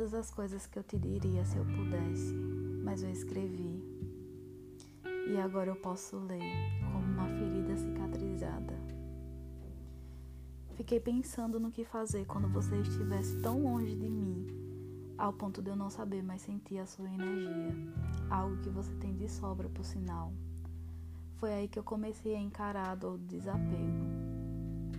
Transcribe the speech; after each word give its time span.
as 0.00 0.30
coisas 0.30 0.66
que 0.66 0.78
eu 0.78 0.82
te 0.82 0.98
diria 0.98 1.44
se 1.44 1.56
eu 1.56 1.64
pudesse, 1.64 2.34
mas 2.84 3.02
eu 3.02 3.10
escrevi. 3.10 3.82
E 5.28 5.36
agora 5.38 5.70
eu 5.70 5.76
posso 5.76 6.18
ler 6.18 6.42
como 6.92 6.98
uma 6.98 7.26
ferida 7.28 7.76
cicatrizada. 7.76 8.74
Fiquei 10.74 11.00
pensando 11.00 11.58
no 11.58 11.70
que 11.70 11.84
fazer 11.84 12.26
quando 12.26 12.48
você 12.48 12.76
estivesse 12.80 13.40
tão 13.40 13.62
longe 13.62 13.96
de 13.96 14.08
mim, 14.08 14.46
ao 15.16 15.32
ponto 15.32 15.62
de 15.62 15.70
eu 15.70 15.76
não 15.76 15.88
saber 15.88 16.22
mais 16.22 16.42
sentir 16.42 16.78
a 16.78 16.86
sua 16.86 17.08
energia, 17.08 17.74
algo 18.28 18.58
que 18.58 18.68
você 18.68 18.92
tem 18.96 19.16
de 19.16 19.28
sobra, 19.28 19.68
por 19.68 19.84
sinal. 19.84 20.32
Foi 21.36 21.52
aí 21.52 21.68
que 21.68 21.78
eu 21.78 21.84
comecei 21.84 22.34
a 22.34 22.40
encarar 22.40 22.94
do 22.96 23.16
desapego. 23.18 24.04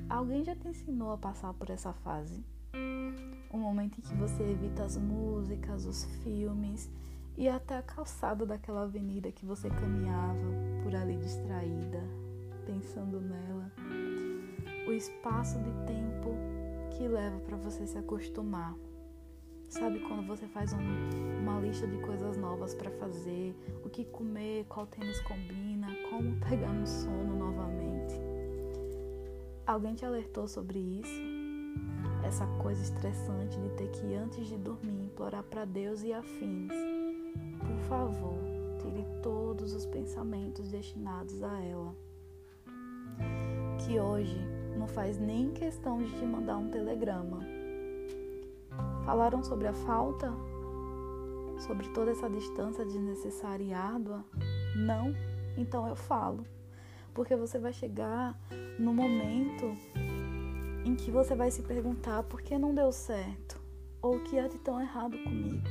Alguém 0.10 0.44
já 0.44 0.56
te 0.56 0.68
ensinou 0.68 1.12
a 1.12 1.18
passar 1.18 1.54
por 1.54 1.70
essa 1.70 1.94
fase? 1.94 2.44
Um 3.52 3.60
momento 3.60 3.98
em 3.98 4.02
que 4.02 4.14
você 4.16 4.44
evita 4.44 4.84
as 4.84 4.98
músicas, 4.98 5.86
os 5.86 6.04
filmes 6.24 6.90
e 7.38 7.48
até 7.48 7.78
a 7.78 7.82
calçada 7.82 8.46
daquela 8.46 8.84
avenida 8.84 9.32
que 9.32 9.46
você 9.46 9.70
caminhava 9.70 10.52
por 10.84 10.96
ali 10.96 11.16
distraída, 11.18 12.02
pensando 12.66 13.22
nela. 13.22 13.72
O 14.88 14.92
espaço 14.92 15.60
de 15.60 15.72
tempo 15.86 16.36
que 16.98 17.08
leva 17.08 17.40
para 17.40 17.58
você 17.58 17.86
se 17.86 17.98
acostumar. 17.98 18.76
Sabe 19.70 20.00
quando 20.00 20.26
você 20.26 20.48
faz 20.48 20.74
um, 20.74 21.42
uma 21.42 21.60
lista 21.60 21.86
de 21.86 21.98
coisas 21.98 22.38
novas 22.38 22.74
para 22.74 22.90
fazer, 22.92 23.54
o 23.84 23.90
que 23.90 24.06
comer, 24.06 24.66
qual 24.70 24.88
tênis 24.88 25.20
combina, 25.22 25.88
como 26.10 26.38
pegar 26.48 26.74
no 26.74 26.88
sono 26.88 27.36
novamente? 27.38 28.16
Alguém 29.66 29.94
te 29.94 30.06
alertou 30.06 30.48
sobre 30.48 30.80
isso? 30.80 31.37
Essa 32.28 32.46
coisa 32.62 32.82
estressante 32.82 33.58
de 33.58 33.70
ter 33.70 33.88
que, 33.88 34.14
antes 34.14 34.48
de 34.48 34.58
dormir, 34.58 35.06
implorar 35.06 35.44
para 35.44 35.64
Deus 35.64 36.04
e 36.04 36.12
afins. 36.12 36.74
Por 37.60 37.80
favor, 37.88 38.38
tire 38.82 39.06
todos 39.24 39.74
os 39.74 39.86
pensamentos 39.86 40.70
destinados 40.70 41.42
a 41.42 41.62
ela. 41.62 41.96
Que 43.80 43.98
hoje 43.98 44.38
não 44.78 44.88
faz 44.88 45.18
nem 45.18 45.52
questão 45.52 46.04
de 46.04 46.14
te 46.18 46.26
mandar 46.26 46.58
um 46.58 46.70
telegrama. 46.70 47.40
Falaram 49.06 49.42
sobre 49.42 49.68
a 49.68 49.74
falta? 49.74 50.30
Sobre 51.60 51.88
toda 51.90 52.12
essa 52.12 52.30
distância 52.30 52.86
desnecessária 52.86 53.64
e 53.64 53.74
árdua? 53.74 54.26
Não? 54.76 55.14
Então 55.58 55.88
eu 55.88 55.96
falo. 55.96 56.46
Porque 57.14 57.38
você 57.38 57.58
vai 57.58 57.72
chegar 57.72 58.38
no 58.78 58.94
momento 58.94 59.76
em 60.86 60.96
que 60.96 61.12
você 61.12 61.36
vai 61.36 61.52
se 61.52 61.62
perguntar 61.62 62.24
por 62.24 62.42
que 62.42 62.58
não 62.58 62.74
deu 62.74 62.92
certo 62.92 63.60
ou 64.02 64.16
o 64.16 64.24
que 64.24 64.38
há 64.40 64.48
de 64.48 64.58
tão 64.60 64.80
errado 64.80 65.18
comigo. 65.24 65.68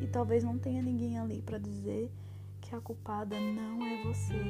E 0.00 0.06
talvez 0.06 0.44
não 0.44 0.58
tenha 0.58 0.82
ninguém 0.82 1.18
ali 1.18 1.42
para 1.42 1.58
dizer 1.58 2.10
que 2.60 2.74
a 2.74 2.80
culpada 2.80 3.38
não 3.38 3.84
é 3.84 4.02
você. 4.02 4.40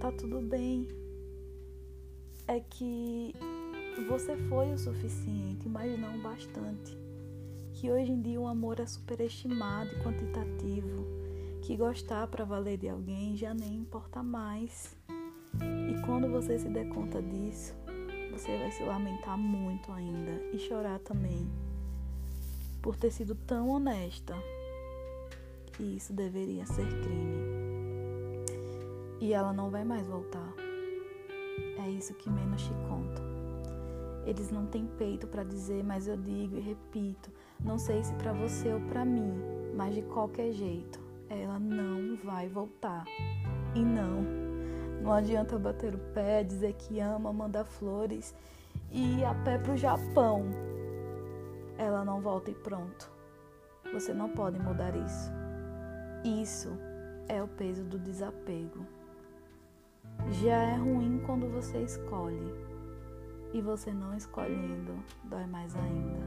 Tá 0.00 0.12
tudo 0.12 0.40
bem. 0.40 0.86
É 2.46 2.60
que 2.60 3.34
você 4.08 4.36
foi 4.48 4.72
o 4.72 4.78
suficiente, 4.78 5.68
mas 5.68 5.98
não 5.98 6.16
o 6.16 6.22
bastante. 6.22 6.96
Que 7.72 7.90
hoje 7.90 8.12
em 8.12 8.22
dia 8.22 8.40
o 8.40 8.46
amor 8.46 8.78
é 8.78 8.86
superestimado 8.86 9.90
e 9.90 10.02
quantitativo. 10.02 11.04
Que 11.62 11.76
gostar 11.76 12.26
para 12.28 12.44
valer 12.44 12.78
de 12.78 12.88
alguém 12.88 13.36
já 13.36 13.52
nem 13.52 13.74
importa 13.74 14.22
mais. 14.22 14.96
E 15.60 16.00
quando 16.06 16.28
você 16.28 16.58
se 16.58 16.68
der 16.68 16.88
conta 16.88 17.20
disso, 17.20 17.74
você 18.36 18.58
vai 18.58 18.70
se 18.70 18.82
lamentar 18.82 19.38
muito 19.38 19.90
ainda 19.90 20.30
e 20.52 20.58
chorar 20.58 20.98
também 20.98 21.50
por 22.82 22.94
ter 22.94 23.10
sido 23.10 23.34
tão 23.34 23.70
honesta. 23.70 24.34
E 25.80 25.96
isso 25.96 26.12
deveria 26.12 26.66
ser 26.66 26.86
crime. 26.86 27.46
E 29.20 29.32
ela 29.32 29.54
não 29.54 29.70
vai 29.70 29.84
mais 29.84 30.06
voltar. 30.06 30.52
É 31.78 31.88
isso 31.88 32.12
que 32.14 32.28
menos 32.28 32.62
te 32.62 32.72
conta. 32.86 33.22
Eles 34.26 34.50
não 34.50 34.66
têm 34.66 34.86
peito 34.98 35.26
para 35.26 35.42
dizer, 35.42 35.82
mas 35.82 36.06
eu 36.06 36.16
digo 36.18 36.58
e 36.58 36.60
repito, 36.60 37.30
não 37.58 37.78
sei 37.78 38.04
se 38.04 38.12
para 38.16 38.34
você 38.34 38.70
ou 38.70 38.80
para 38.80 39.04
mim, 39.04 39.32
mas 39.74 39.94
de 39.94 40.02
qualquer 40.02 40.52
jeito, 40.52 41.00
ela 41.30 41.58
não 41.58 42.16
vai 42.16 42.48
voltar. 42.48 43.04
E 43.74 43.80
não 43.80 44.45
não 45.06 45.12
adianta 45.12 45.56
bater 45.56 45.94
o 45.94 45.98
pé, 46.12 46.42
dizer 46.42 46.72
que 46.74 46.98
ama, 46.98 47.32
mandar 47.32 47.64
flores 47.64 48.34
e 48.90 49.20
ir 49.20 49.24
a 49.24 49.32
pé 49.36 49.56
pro 49.56 49.76
Japão. 49.76 50.46
Ela 51.78 52.04
não 52.04 52.20
volta 52.20 52.50
e 52.50 52.54
pronto. 52.54 53.08
Você 53.92 54.12
não 54.12 54.28
pode 54.28 54.58
mudar 54.58 54.96
isso. 54.96 55.30
Isso 56.24 56.76
é 57.28 57.40
o 57.40 57.46
peso 57.46 57.84
do 57.84 58.00
desapego. 58.00 58.84
Já 60.42 60.56
é 60.56 60.74
ruim 60.74 61.22
quando 61.24 61.46
você 61.52 61.78
escolhe. 61.78 62.52
E 63.52 63.60
você 63.60 63.92
não 63.92 64.12
escolhendo 64.16 64.92
dói 65.22 65.46
mais 65.46 65.72
ainda. 65.76 66.25